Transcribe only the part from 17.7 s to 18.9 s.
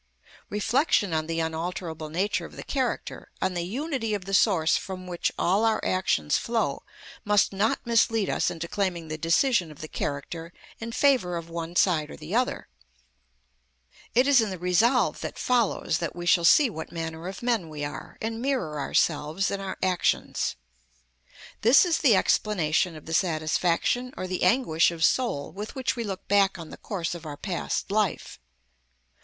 are, and mirror